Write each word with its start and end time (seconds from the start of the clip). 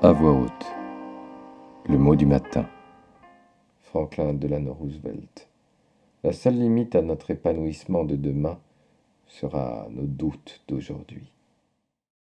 À 0.00 0.12
voix 0.12 0.30
haute. 0.30 0.66
Le 1.88 1.98
mot 1.98 2.14
du 2.14 2.24
matin. 2.24 2.68
Franklin 3.80 4.32
Delano 4.32 4.72
Roosevelt. 4.72 5.48
La 6.22 6.32
seule 6.32 6.54
limite 6.54 6.94
à 6.94 7.02
notre 7.02 7.32
épanouissement 7.32 8.04
de 8.04 8.14
demain 8.14 8.60
sera 9.26 9.88
nos 9.90 10.06
doutes 10.06 10.62
d'aujourd'hui. 10.68 11.32